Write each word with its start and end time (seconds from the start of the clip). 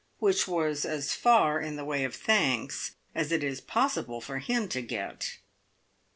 which 0.17 0.47
was 0.47 0.83
as 0.83 1.13
far 1.13 1.59
in 1.59 1.75
the 1.75 1.85
way 1.85 2.03
of 2.03 2.15
thanks 2.15 2.95
as 3.13 3.31
it 3.31 3.43
is 3.43 3.61
possible 3.61 4.19
for 4.19 4.39
him 4.39 4.67
to 4.67 4.81
get. 4.81 5.37